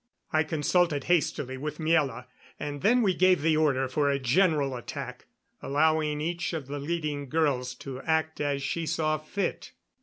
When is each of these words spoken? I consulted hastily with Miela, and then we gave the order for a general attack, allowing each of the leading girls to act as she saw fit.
I 0.33 0.43
consulted 0.43 1.03
hastily 1.03 1.57
with 1.57 1.77
Miela, 1.77 2.25
and 2.59 2.81
then 2.81 3.03
we 3.03 3.13
gave 3.13 3.43
the 3.43 3.55
order 3.55 3.87
for 3.87 4.09
a 4.09 4.17
general 4.17 4.75
attack, 4.75 5.27
allowing 5.61 6.19
each 6.21 6.53
of 6.53 6.65
the 6.65 6.79
leading 6.79 7.29
girls 7.29 7.75
to 7.85 8.01
act 8.01 8.41
as 8.41 8.63
she 8.63 8.87
saw 8.87 9.19
fit. 9.19 9.73